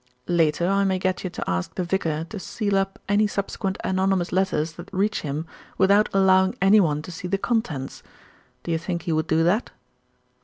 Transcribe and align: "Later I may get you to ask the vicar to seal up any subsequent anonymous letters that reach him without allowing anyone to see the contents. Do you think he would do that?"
"Later 0.27 0.65
I 0.67 0.83
may 0.83 0.97
get 0.97 1.23
you 1.23 1.29
to 1.29 1.47
ask 1.47 1.75
the 1.75 1.83
vicar 1.83 2.23
to 2.31 2.39
seal 2.39 2.75
up 2.75 2.97
any 3.07 3.27
subsequent 3.27 3.77
anonymous 3.83 4.31
letters 4.31 4.71
that 4.73 4.91
reach 4.91 5.21
him 5.21 5.45
without 5.77 6.09
allowing 6.11 6.55
anyone 6.59 7.03
to 7.03 7.11
see 7.11 7.27
the 7.27 7.37
contents. 7.37 8.01
Do 8.63 8.71
you 8.71 8.79
think 8.79 9.03
he 9.03 9.11
would 9.11 9.27
do 9.27 9.43
that?" 9.43 9.69